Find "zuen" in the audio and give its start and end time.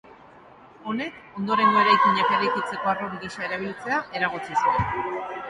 4.65-5.23